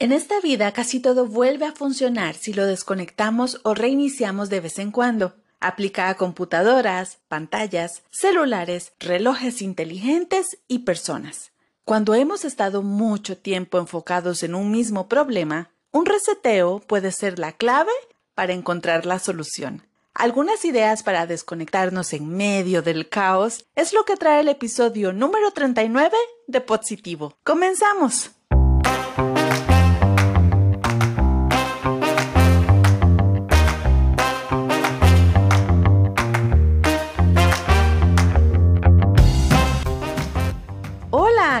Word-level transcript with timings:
En 0.00 0.12
esta 0.12 0.38
vida 0.38 0.70
casi 0.72 1.00
todo 1.00 1.26
vuelve 1.26 1.66
a 1.66 1.72
funcionar 1.72 2.36
si 2.36 2.52
lo 2.52 2.66
desconectamos 2.66 3.60
o 3.64 3.74
reiniciamos 3.74 4.48
de 4.48 4.60
vez 4.60 4.78
en 4.78 4.92
cuando. 4.92 5.34
Aplica 5.58 6.08
a 6.08 6.14
computadoras, 6.14 7.18
pantallas, 7.26 8.04
celulares, 8.10 8.92
relojes 9.00 9.60
inteligentes 9.60 10.58
y 10.68 10.80
personas. 10.80 11.50
Cuando 11.84 12.14
hemos 12.14 12.44
estado 12.44 12.82
mucho 12.82 13.36
tiempo 13.36 13.78
enfocados 13.78 14.44
en 14.44 14.54
un 14.54 14.70
mismo 14.70 15.08
problema, 15.08 15.70
un 15.90 16.06
reseteo 16.06 16.78
puede 16.78 17.10
ser 17.10 17.40
la 17.40 17.50
clave 17.50 17.90
para 18.36 18.52
encontrar 18.52 19.04
la 19.04 19.18
solución. 19.18 19.82
Algunas 20.14 20.64
ideas 20.64 21.02
para 21.02 21.26
desconectarnos 21.26 22.12
en 22.12 22.36
medio 22.36 22.82
del 22.82 23.08
caos 23.08 23.64
es 23.74 23.92
lo 23.92 24.04
que 24.04 24.16
trae 24.16 24.42
el 24.42 24.48
episodio 24.48 25.12
número 25.12 25.50
39 25.50 26.16
de 26.46 26.60
Positivo. 26.60 27.36
¡Comenzamos! 27.42 28.30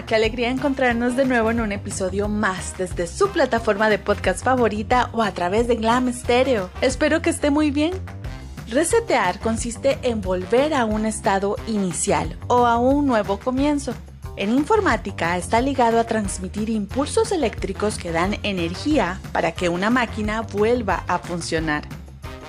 Qué 0.08 0.14
alegría 0.14 0.48
encontrarnos 0.48 1.16
de 1.16 1.26
nuevo 1.26 1.50
en 1.50 1.60
un 1.60 1.70
episodio 1.70 2.28
más 2.28 2.78
desde 2.78 3.06
su 3.06 3.28
plataforma 3.28 3.90
de 3.90 3.98
podcast 3.98 4.42
favorita 4.42 5.10
o 5.12 5.22
a 5.22 5.32
través 5.32 5.68
de 5.68 5.76
Glam 5.76 6.10
Stereo. 6.10 6.70
Espero 6.80 7.20
que 7.20 7.28
esté 7.28 7.50
muy 7.50 7.70
bien. 7.70 7.92
Resetear 8.68 9.38
consiste 9.38 9.98
en 10.02 10.22
volver 10.22 10.72
a 10.72 10.86
un 10.86 11.04
estado 11.04 11.56
inicial 11.66 12.38
o 12.46 12.64
a 12.66 12.78
un 12.78 13.06
nuevo 13.06 13.38
comienzo. 13.38 13.92
En 14.36 14.50
informática 14.50 15.36
está 15.36 15.60
ligado 15.60 16.00
a 16.00 16.04
transmitir 16.04 16.70
impulsos 16.70 17.30
eléctricos 17.30 17.98
que 17.98 18.10
dan 18.10 18.38
energía 18.44 19.20
para 19.32 19.52
que 19.52 19.68
una 19.68 19.90
máquina 19.90 20.40
vuelva 20.40 21.04
a 21.06 21.18
funcionar. 21.18 21.97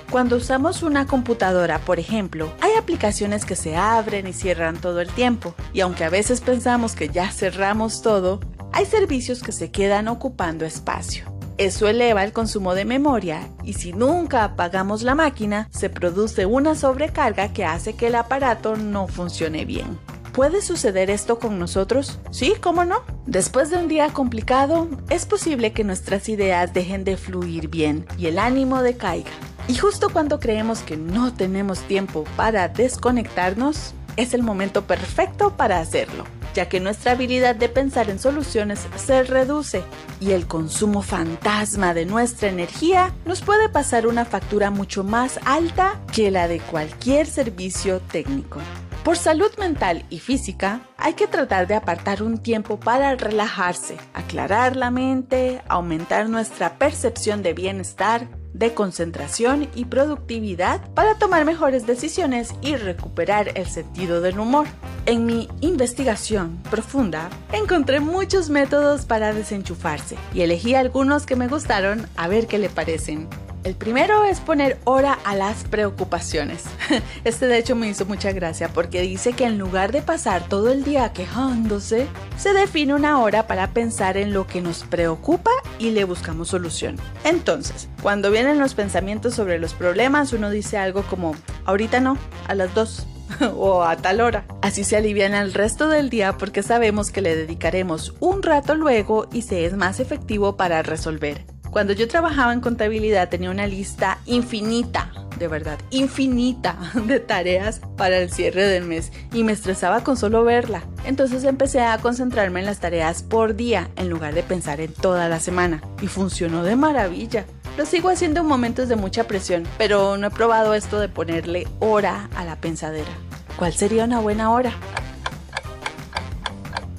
Cuando 0.09 0.37
usamos 0.37 0.81
una 0.81 1.05
computadora, 1.05 1.77
por 1.77 1.99
ejemplo, 1.99 2.51
hay 2.61 2.71
aplicaciones 2.79 3.45
que 3.45 3.55
se 3.55 3.75
abren 3.75 4.25
y 4.25 4.33
cierran 4.33 4.81
todo 4.81 5.01
el 5.01 5.09
tiempo, 5.09 5.53
y 5.71 5.81
aunque 5.81 6.03
a 6.03 6.09
veces 6.09 6.41
pensamos 6.41 6.95
que 6.95 7.09
ya 7.09 7.29
cerramos 7.31 8.01
todo, 8.01 8.39
hay 8.73 8.87
servicios 8.87 9.43
que 9.43 9.51
se 9.51 9.69
quedan 9.69 10.07
ocupando 10.07 10.65
espacio. 10.65 11.31
Eso 11.59 11.87
eleva 11.87 12.23
el 12.23 12.33
consumo 12.33 12.73
de 12.73 12.85
memoria 12.85 13.49
y 13.63 13.73
si 13.73 13.93
nunca 13.93 14.45
apagamos 14.45 15.03
la 15.03 15.13
máquina, 15.13 15.67
se 15.71 15.89
produce 15.89 16.47
una 16.47 16.73
sobrecarga 16.73 17.53
que 17.53 17.65
hace 17.65 17.93
que 17.93 18.07
el 18.07 18.15
aparato 18.15 18.77
no 18.77 19.07
funcione 19.07 19.65
bien. 19.65 19.99
¿Puede 20.33 20.61
suceder 20.61 21.09
esto 21.09 21.37
con 21.37 21.59
nosotros? 21.59 22.19
Sí, 22.31 22.53
¿cómo 22.61 22.85
no? 22.85 23.03
Después 23.27 23.69
de 23.69 23.77
un 23.77 23.89
día 23.89 24.11
complicado, 24.13 24.87
es 25.09 25.25
posible 25.25 25.73
que 25.73 25.83
nuestras 25.83 26.29
ideas 26.29 26.73
dejen 26.73 27.03
de 27.03 27.17
fluir 27.17 27.67
bien 27.67 28.05
y 28.17 28.27
el 28.27 28.39
ánimo 28.39 28.81
decaiga. 28.81 29.31
Y 29.69 29.75
justo 29.75 30.09
cuando 30.09 30.39
creemos 30.39 30.79
que 30.79 30.97
no 30.97 31.31
tenemos 31.31 31.81
tiempo 31.81 32.23
para 32.35 32.67
desconectarnos, 32.69 33.93
es 34.17 34.33
el 34.33 34.41
momento 34.41 34.87
perfecto 34.87 35.55
para 35.57 35.79
hacerlo, 35.79 36.23
ya 36.55 36.67
que 36.67 36.79
nuestra 36.79 37.11
habilidad 37.11 37.55
de 37.55 37.69
pensar 37.69 38.09
en 38.09 38.17
soluciones 38.17 38.87
se 38.97 39.21
reduce 39.21 39.83
y 40.19 40.31
el 40.31 40.47
consumo 40.47 41.03
fantasma 41.03 41.93
de 41.93 42.07
nuestra 42.07 42.49
energía 42.49 43.13
nos 43.25 43.41
puede 43.41 43.69
pasar 43.69 44.07
una 44.07 44.25
factura 44.25 44.71
mucho 44.71 45.03
más 45.03 45.39
alta 45.45 46.01
que 46.11 46.31
la 46.31 46.47
de 46.47 46.59
cualquier 46.61 47.27
servicio 47.27 47.99
técnico. 47.99 48.59
Por 49.03 49.17
salud 49.17 49.51
mental 49.59 50.03
y 50.09 50.17
física, 50.17 50.81
hay 50.97 51.13
que 51.13 51.27
tratar 51.27 51.67
de 51.67 51.75
apartar 51.75 52.23
un 52.23 52.39
tiempo 52.39 52.79
para 52.79 53.15
relajarse, 53.15 53.97
aclarar 54.15 54.75
la 54.75 54.89
mente, 54.89 55.61
aumentar 55.69 56.27
nuestra 56.27 56.79
percepción 56.79 57.43
de 57.43 57.53
bienestar 57.53 58.38
de 58.53 58.73
concentración 58.73 59.69
y 59.75 59.85
productividad 59.85 60.81
para 60.93 61.17
tomar 61.17 61.45
mejores 61.45 61.85
decisiones 61.85 62.53
y 62.61 62.75
recuperar 62.75 63.51
el 63.55 63.67
sentido 63.67 64.21
del 64.21 64.39
humor. 64.39 64.67
En 65.05 65.25
mi 65.25 65.47
investigación 65.61 66.57
profunda 66.69 67.29
encontré 67.51 67.99
muchos 67.99 68.49
métodos 68.49 69.05
para 69.05 69.33
desenchufarse 69.33 70.17
y 70.33 70.41
elegí 70.41 70.75
algunos 70.75 71.25
que 71.25 71.35
me 71.35 71.47
gustaron 71.47 72.07
a 72.15 72.27
ver 72.27 72.47
qué 72.47 72.57
le 72.57 72.69
parecen. 72.69 73.27
El 73.65 73.75
primero 73.75 74.23
es 74.23 74.39
poner 74.39 74.77
hora 74.85 75.19
a 75.25 75.35
las 75.35 75.65
preocupaciones. 75.65 76.63
Este 77.25 77.47
de 77.47 77.57
hecho 77.57 77.75
me 77.75 77.89
hizo 77.89 78.05
mucha 78.05 78.31
gracia 78.31 78.69
porque 78.69 79.01
dice 79.01 79.33
que 79.33 79.43
en 79.43 79.57
lugar 79.57 79.91
de 79.91 80.01
pasar 80.01 80.47
todo 80.47 80.71
el 80.71 80.83
día 80.85 81.11
quejándose, 81.11 82.07
se 82.37 82.53
define 82.53 82.93
una 82.93 83.19
hora 83.19 83.47
para 83.47 83.73
pensar 83.73 84.15
en 84.15 84.33
lo 84.33 84.47
que 84.47 84.61
nos 84.61 84.83
preocupa 84.83 85.51
y 85.77 85.91
le 85.91 86.05
buscamos 86.05 86.47
solución. 86.49 86.95
Entonces, 87.25 87.89
cuando 88.01 88.31
vienen 88.31 88.59
los 88.59 88.75
pensamientos 88.75 89.35
sobre 89.35 89.59
los 89.59 89.73
problemas, 89.73 90.31
uno 90.31 90.49
dice 90.49 90.77
algo 90.77 91.03
como, 91.03 91.35
ahorita 91.65 91.99
no, 91.99 92.17
a 92.47 92.55
las 92.55 92.73
dos 92.73 93.07
o 93.55 93.83
a 93.83 93.97
tal 93.97 94.21
hora. 94.21 94.45
Así 94.61 94.85
se 94.85 94.95
alivian 94.95 95.33
el 95.33 95.53
resto 95.53 95.89
del 95.89 96.09
día 96.09 96.37
porque 96.37 96.63
sabemos 96.63 97.11
que 97.11 97.21
le 97.21 97.35
dedicaremos 97.35 98.13
un 98.21 98.41
rato 98.41 98.75
luego 98.75 99.27
y 99.33 99.41
se 99.41 99.65
es 99.65 99.73
más 99.73 99.99
efectivo 99.99 100.55
para 100.55 100.81
resolver. 100.81 101.48
Cuando 101.71 101.93
yo 101.93 102.07
trabajaba 102.07 102.53
en 102.53 102.61
contabilidad 102.61 103.29
tenía 103.29 103.51
una 103.51 103.67
lista 103.67 104.17
infinita, 104.25 105.11
de 105.37 105.47
verdad, 105.47 105.77
infinita 105.91 106.75
de 106.93 107.19
tareas 107.19 107.81
para 107.95 108.17
el 108.17 108.31
cierre 108.31 108.63
del 108.63 108.85
mes 108.85 109.11
y 109.33 109.43
me 109.43 109.51
estresaba 109.51 110.03
con 110.03 110.17
solo 110.17 110.43
verla. 110.43 110.83
Entonces 111.05 111.43
empecé 111.43 111.81
a 111.81 111.97
concentrarme 111.99 112.59
en 112.59 112.65
las 112.65 112.79
tareas 112.79 113.23
por 113.23 113.55
día 113.55 113.89
en 113.95 114.09
lugar 114.09 114.33
de 114.33 114.43
pensar 114.43 114.81
en 114.81 114.93
toda 114.93 115.29
la 115.29 115.39
semana 115.39 115.81
y 116.01 116.07
funcionó 116.07 116.63
de 116.63 116.75
maravilla. 116.75 117.45
Lo 117.77 117.85
sigo 117.85 118.09
haciendo 118.09 118.41
en 118.41 118.47
momentos 118.47 118.89
de 118.89 118.95
mucha 118.95 119.25
presión, 119.25 119.63
pero 119.77 120.17
no 120.17 120.27
he 120.27 120.31
probado 120.31 120.73
esto 120.73 120.99
de 120.99 121.07
ponerle 121.07 121.67
hora 121.79 122.29
a 122.35 122.43
la 122.43 122.55
pensadera. 122.57 123.11
¿Cuál 123.57 123.73
sería 123.73 124.05
una 124.05 124.19
buena 124.19 124.51
hora? 124.51 124.73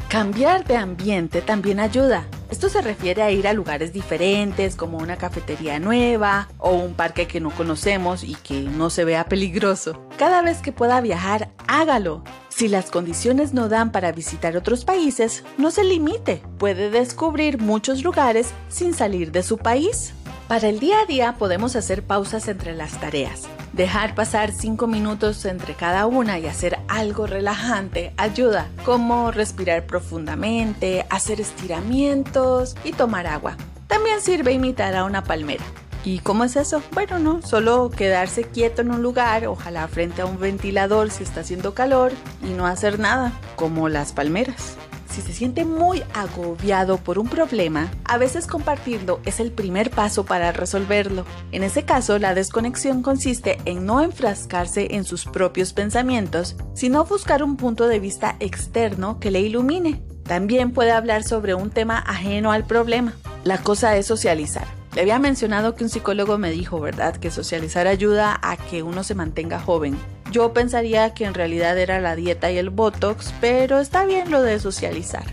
Cambiar 0.09 0.65
de 0.65 0.77
ambiente 0.77 1.43
también 1.43 1.81
ayuda. 1.81 2.25
Esto 2.51 2.69
se 2.69 2.83
refiere 2.83 3.23
a 3.23 3.31
ir 3.31 3.47
a 3.47 3.53
lugares 3.53 3.93
diferentes 3.93 4.75
como 4.75 4.99
una 4.99 5.17
cafetería 5.17 5.79
nueva 5.79 6.49
o 6.59 6.73
un 6.73 6.95
parque 6.95 7.29
que 7.29 7.41
no 7.41 7.51
conocemos 7.51 8.25
y 8.25 8.35
que 8.35 8.63
no 8.63 8.91
se 8.91 9.05
vea 9.05 9.27
peligroso. 9.27 10.05
Cada 10.19 10.43
vez 10.43 10.59
que 10.59 10.73
pueda 10.73 11.01
viajar, 11.01 11.51
hágalo. 11.69 12.25
Si 12.49 12.67
las 12.67 12.91
condiciones 12.91 13.55
no 13.55 13.69
dan 13.69 13.93
para 13.93 14.11
visitar 14.11 14.57
otros 14.57 14.85
países, 14.85 15.45
no 15.59 15.71
se 15.71 15.85
limite. 15.85 16.43
Puede 16.59 16.91
descubrir 16.91 17.59
muchos 17.61 18.03
lugares 18.03 18.53
sin 18.69 18.95
salir 18.95 19.31
de 19.31 19.45
su 19.45 19.57
país. 19.57 20.13
Para 20.51 20.67
el 20.67 20.81
día 20.81 21.03
a 21.03 21.07
día 21.07 21.37
podemos 21.39 21.77
hacer 21.77 22.03
pausas 22.03 22.49
entre 22.49 22.75
las 22.75 22.99
tareas. 22.99 23.43
Dejar 23.73 24.17
pasar 24.17 24.51
5 24.51 24.89
minutos 24.89 25.45
entre 25.45 25.75
cada 25.75 26.07
una 26.07 26.41
y 26.41 26.49
hacer 26.49 26.81
algo 26.89 27.29
relajante 27.29 28.13
ayuda, 28.17 28.69
como 28.85 29.31
respirar 29.31 29.87
profundamente, 29.87 31.07
hacer 31.09 31.41
estiramientos 31.41 32.75
y 32.83 32.91
tomar 32.91 33.29
agua. 33.29 33.57
También 33.87 34.21
sirve 34.21 34.51
imitar 34.51 34.97
a 34.97 35.05
una 35.05 35.23
palmera. 35.23 35.63
¿Y 36.05 36.19
cómo 36.19 36.43
es 36.43 36.57
eso? 36.57 36.83
Bueno, 36.91 37.21
no, 37.21 37.43
solo 37.43 37.89
quedarse 37.89 38.43
quieto 38.43 38.83
en 38.83 38.91
un 38.91 39.05
lugar, 39.05 39.47
ojalá 39.47 39.87
frente 39.87 40.23
a 40.23 40.27
un 40.27 40.41
ventilador 40.41 41.13
si 41.13 41.23
está 41.23 41.43
haciendo 41.43 41.75
calor 41.75 42.11
y 42.43 42.55
no 42.55 42.67
hacer 42.67 42.99
nada, 42.99 43.31
como 43.55 43.89
las 43.89 44.13
palmeras. 44.13 44.80
Si 45.11 45.23
se 45.23 45.33
siente 45.33 45.65
muy 45.65 46.05
agobiado 46.15 46.97
por 46.99 47.19
un 47.19 47.29
problema, 47.29 47.91
a 48.05 48.17
veces 48.17 48.47
compartirlo 48.47 49.21
es 49.25 49.41
el 49.41 49.51
primer 49.51 49.91
paso 49.91 50.25
para 50.25 50.53
resolverlo. 50.53 51.25
En 51.51 51.65
ese 51.65 51.85
caso, 51.85 52.19
la 52.19 52.35
desconexión 52.35 53.03
consiste 53.03 53.59
en 53.65 53.87
no 53.87 54.03
enfrascarse 54.03 54.95
en 54.95 55.05
sus 55.05 55.25
propios 55.25 55.73
pensamientos, 55.73 56.57
sino 56.75 57.05
buscar 57.05 57.43
un 57.43 57.57
punto 57.57 57.89
de 57.89 57.99
vista 57.99 58.37
externo 58.39 59.19
que 59.19 59.33
le 59.33 59.41
ilumine. 59.41 60.01
También 60.23 60.71
puede 60.71 60.93
hablar 60.93 61.25
sobre 61.25 61.55
un 61.55 61.71
tema 61.71 61.99
ajeno 61.99 62.53
al 62.53 62.65
problema. 62.65 63.15
La 63.43 63.59
cosa 63.59 63.97
es 63.97 64.07
socializar. 64.07 64.69
Le 64.95 65.01
había 65.01 65.19
mencionado 65.19 65.75
que 65.75 65.83
un 65.83 65.91
psicólogo 65.91 66.39
me 66.39 66.51
dijo, 66.51 66.79
¿verdad?, 66.81 67.17
que 67.17 67.33
socializar 67.33 67.89
ayuda 67.89 68.39
a 68.43 68.57
que 68.57 68.85
uno 68.85 69.03
se 69.03 69.17
mantenga 69.17 69.59
joven. 69.59 69.97
Yo 70.31 70.53
pensaría 70.53 71.13
que 71.13 71.25
en 71.25 71.35
realidad 71.35 71.77
era 71.79 72.01
la 72.01 72.15
dieta 72.15 72.51
y 72.51 72.59
el 72.59 72.71
botox, 72.71 73.35
pero 73.41 73.81
está 73.81 74.05
bien 74.05 74.31
lo 74.31 74.43
de 74.43 74.61
socializar. 74.61 75.25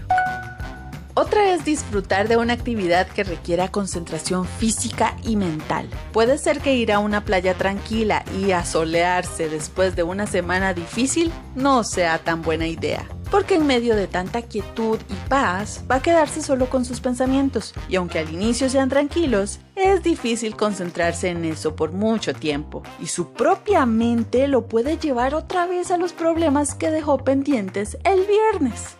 Otra 1.13 1.51
es 1.51 1.65
disfrutar 1.65 2.27
de 2.27 2.37
una 2.37 2.53
actividad 2.53 3.07
que 3.07 3.23
requiera 3.23 3.69
concentración 3.69 4.45
física 4.45 5.15
y 5.23 5.35
mental. 5.35 5.89
Puede 6.13 6.37
ser 6.37 6.59
que 6.59 6.75
ir 6.75 6.91
a 6.91 6.99
una 6.99 7.25
playa 7.25 7.55
tranquila 7.55 8.23
y 8.39 8.51
asolearse 8.51 9.49
después 9.49 9.95
de 9.95 10.03
una 10.03 10.27
semana 10.27 10.75
difícil 10.75 11.31
no 11.55 11.83
sea 11.83 12.19
tan 12.19 12.43
buena 12.43 12.67
idea 12.67 13.07
porque 13.29 13.55
en 13.55 13.67
medio 13.67 13.95
de 13.95 14.07
tanta 14.07 14.41
quietud 14.41 14.99
y 15.09 15.29
paz 15.29 15.83
va 15.89 15.95
a 15.95 16.01
quedarse 16.01 16.41
solo 16.41 16.69
con 16.69 16.85
sus 16.85 16.99
pensamientos, 16.99 17.73
y 17.89 17.95
aunque 17.95 18.19
al 18.19 18.31
inicio 18.31 18.69
sean 18.69 18.89
tranquilos, 18.89 19.59
es 19.75 20.03
difícil 20.03 20.55
concentrarse 20.55 21.29
en 21.29 21.45
eso 21.45 21.75
por 21.75 21.91
mucho 21.91 22.33
tiempo, 22.33 22.83
y 22.99 23.07
su 23.07 23.33
propia 23.33 23.85
mente 23.85 24.47
lo 24.47 24.67
puede 24.67 24.97
llevar 24.97 25.35
otra 25.35 25.67
vez 25.67 25.91
a 25.91 25.97
los 25.97 26.13
problemas 26.13 26.73
que 26.73 26.91
dejó 26.91 27.19
pendientes 27.19 27.97
el 28.03 28.25
viernes. 28.25 28.95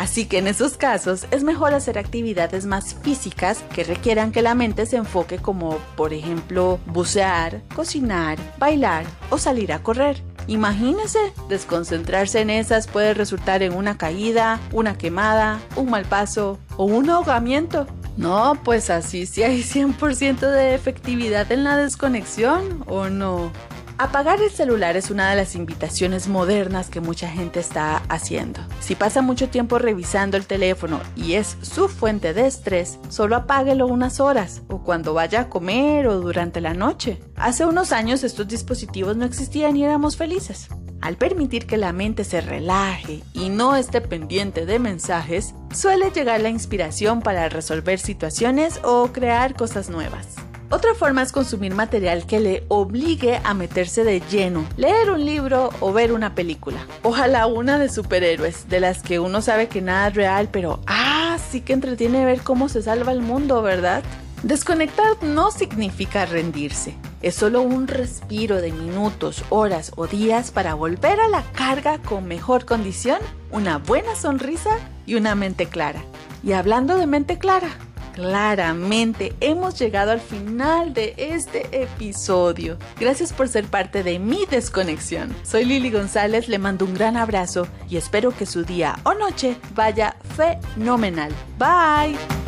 Así 0.00 0.24
que 0.24 0.38
en 0.38 0.46
esos 0.46 0.78
casos 0.78 1.26
es 1.30 1.44
mejor 1.44 1.74
hacer 1.74 1.98
actividades 1.98 2.64
más 2.64 2.94
físicas 2.94 3.62
que 3.74 3.84
requieran 3.84 4.32
que 4.32 4.40
la 4.40 4.54
mente 4.54 4.86
se 4.86 4.96
enfoque 4.96 5.36
como 5.38 5.76
por 5.94 6.14
ejemplo 6.14 6.78
bucear, 6.86 7.62
cocinar, 7.74 8.38
bailar 8.58 9.04
o 9.28 9.36
salir 9.36 9.74
a 9.74 9.82
correr. 9.82 10.29
Imagínese, 10.46 11.18
desconcentrarse 11.48 12.40
en 12.40 12.50
esas 12.50 12.86
puede 12.86 13.14
resultar 13.14 13.62
en 13.62 13.74
una 13.74 13.96
caída, 13.96 14.60
una 14.72 14.98
quemada, 14.98 15.60
un 15.76 15.90
mal 15.90 16.04
paso 16.04 16.58
o 16.76 16.84
un 16.84 17.10
ahogamiento. 17.10 17.86
No, 18.16 18.58
pues 18.64 18.90
así 18.90 19.26
sí 19.26 19.42
hay 19.42 19.62
100% 19.62 20.40
de 20.40 20.74
efectividad 20.74 21.50
en 21.52 21.64
la 21.64 21.76
desconexión, 21.76 22.84
¿o 22.86 23.08
no? 23.08 23.52
Apagar 24.00 24.40
el 24.40 24.50
celular 24.50 24.96
es 24.96 25.10
una 25.10 25.28
de 25.28 25.36
las 25.36 25.54
invitaciones 25.54 26.26
modernas 26.26 26.88
que 26.88 27.02
mucha 27.02 27.28
gente 27.28 27.60
está 27.60 27.98
haciendo. 28.08 28.60
Si 28.80 28.94
pasa 28.94 29.20
mucho 29.20 29.50
tiempo 29.50 29.78
revisando 29.78 30.38
el 30.38 30.46
teléfono 30.46 31.02
y 31.16 31.34
es 31.34 31.58
su 31.60 31.86
fuente 31.86 32.32
de 32.32 32.46
estrés, 32.46 32.98
solo 33.10 33.36
apáguelo 33.36 33.86
unas 33.86 34.18
horas 34.18 34.62
o 34.68 34.82
cuando 34.82 35.12
vaya 35.12 35.42
a 35.42 35.48
comer 35.50 36.06
o 36.06 36.18
durante 36.18 36.62
la 36.62 36.72
noche. 36.72 37.20
Hace 37.36 37.66
unos 37.66 37.92
años 37.92 38.24
estos 38.24 38.48
dispositivos 38.48 39.18
no 39.18 39.26
existían 39.26 39.76
y 39.76 39.84
éramos 39.84 40.16
felices. 40.16 40.68
Al 41.02 41.18
permitir 41.18 41.66
que 41.66 41.76
la 41.76 41.92
mente 41.92 42.24
se 42.24 42.40
relaje 42.40 43.22
y 43.34 43.50
no 43.50 43.76
esté 43.76 44.00
pendiente 44.00 44.64
de 44.64 44.78
mensajes, 44.78 45.54
suele 45.74 46.10
llegar 46.10 46.40
la 46.40 46.48
inspiración 46.48 47.20
para 47.20 47.50
resolver 47.50 47.98
situaciones 47.98 48.80
o 48.82 49.08
crear 49.12 49.54
cosas 49.54 49.90
nuevas. 49.90 50.36
Otra 50.72 50.94
forma 50.94 51.22
es 51.22 51.32
consumir 51.32 51.74
material 51.74 52.26
que 52.26 52.38
le 52.38 52.64
obligue 52.68 53.40
a 53.42 53.54
meterse 53.54 54.04
de 54.04 54.20
lleno, 54.20 54.64
leer 54.76 55.10
un 55.10 55.24
libro 55.24 55.70
o 55.80 55.92
ver 55.92 56.12
una 56.12 56.36
película. 56.36 56.86
Ojalá 57.02 57.48
una 57.48 57.76
de 57.76 57.88
superhéroes, 57.88 58.68
de 58.68 58.78
las 58.78 59.02
que 59.02 59.18
uno 59.18 59.42
sabe 59.42 59.66
que 59.66 59.80
nada 59.82 60.06
es 60.06 60.14
real, 60.14 60.48
pero 60.52 60.78
ah, 60.86 61.38
sí 61.50 61.60
que 61.60 61.72
entretiene 61.72 62.24
ver 62.24 62.42
cómo 62.42 62.68
se 62.68 62.82
salva 62.82 63.10
el 63.10 63.20
mundo, 63.20 63.62
¿verdad? 63.62 64.04
Desconectar 64.44 65.20
no 65.22 65.50
significa 65.50 66.24
rendirse. 66.24 66.94
Es 67.20 67.34
solo 67.34 67.62
un 67.62 67.88
respiro 67.88 68.60
de 68.60 68.70
minutos, 68.70 69.42
horas 69.48 69.90
o 69.96 70.06
días 70.06 70.52
para 70.52 70.74
volver 70.74 71.18
a 71.18 71.28
la 71.28 71.42
carga 71.50 71.98
con 71.98 72.28
mejor 72.28 72.64
condición, 72.64 73.18
una 73.50 73.78
buena 73.78 74.14
sonrisa 74.14 74.78
y 75.04 75.16
una 75.16 75.34
mente 75.34 75.66
clara. 75.66 76.00
Y 76.44 76.52
hablando 76.52 76.96
de 76.96 77.08
mente 77.08 77.38
clara, 77.38 77.68
claramente 78.20 79.32
hemos 79.40 79.78
llegado 79.78 80.10
al 80.10 80.20
final 80.20 80.92
de 80.92 81.14
este 81.16 81.82
episodio. 81.82 82.76
Gracias 82.98 83.32
por 83.32 83.48
ser 83.48 83.64
parte 83.64 84.02
de 84.02 84.18
mi 84.18 84.44
desconexión. 84.44 85.34
Soy 85.42 85.64
Lili 85.64 85.90
González, 85.90 86.46
le 86.48 86.58
mando 86.58 86.84
un 86.84 86.92
gran 86.92 87.16
abrazo 87.16 87.66
y 87.88 87.96
espero 87.96 88.36
que 88.36 88.44
su 88.44 88.64
día 88.64 88.98
o 89.04 89.14
noche 89.14 89.56
vaya 89.74 90.16
fenomenal. 90.36 91.32
Bye. 91.58 92.39